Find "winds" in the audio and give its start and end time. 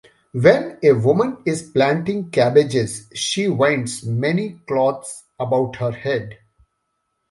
3.47-4.03